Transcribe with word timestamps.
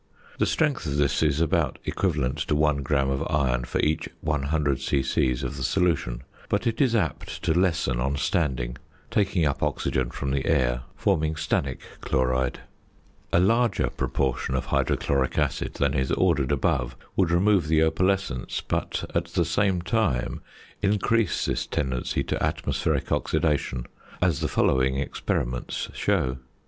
The 0.39 0.47
strength 0.47 0.87
of 0.87 0.97
this 0.97 1.21
is 1.21 1.39
about 1.39 1.77
equivalent 1.85 2.39
to 2.47 2.55
1 2.55 2.77
gram 2.77 3.07
of 3.11 3.23
iron 3.29 3.65
for 3.65 3.79
each 3.81 4.09
100 4.21 4.81
c.c. 4.81 5.31
of 5.43 5.57
the 5.57 5.61
solution, 5.61 6.23
but 6.49 6.65
it 6.65 6.81
is 6.81 6.95
apt 6.95 7.43
to 7.43 7.53
lessen 7.53 7.99
on 7.99 8.15
standing, 8.15 8.77
taking 9.11 9.45
up 9.45 9.61
oxygen 9.61 10.09
from 10.09 10.31
the 10.31 10.47
air, 10.47 10.81
forming 10.95 11.35
stannic 11.35 11.77
chloride. 11.99 12.61
A 13.31 13.39
larger 13.39 13.91
proportion 13.91 14.55
of 14.55 14.65
hydrochloric 14.65 15.37
acid 15.37 15.75
than 15.75 15.93
is 15.93 16.11
ordered 16.13 16.51
above 16.51 16.95
would 17.15 17.29
remove 17.29 17.67
the 17.67 17.83
opalescence, 17.83 18.59
but 18.59 19.03
at 19.13 19.25
the 19.25 19.45
same 19.45 19.83
time 19.83 20.41
increase 20.81 21.45
this 21.45 21.67
tendency 21.67 22.23
to 22.23 22.43
atmospheric 22.43 23.11
oxidation, 23.11 23.85
as 24.19 24.39
the 24.39 24.47
following 24.47 24.97
experiments 24.97 25.89
show. 25.93 26.39